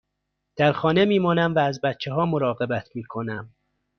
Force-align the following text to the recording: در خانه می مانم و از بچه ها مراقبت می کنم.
در 0.55 0.71
خانه 0.71 1.05
می 1.05 1.19
مانم 1.19 1.55
و 1.55 1.59
از 1.59 1.81
بچه 1.81 2.13
ها 2.13 2.25
مراقبت 2.25 2.89
می 2.95 3.03
کنم. 3.03 3.53